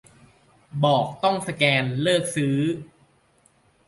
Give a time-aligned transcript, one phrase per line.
[0.83, 2.57] บอกต้องสแกน เลิกซื้อ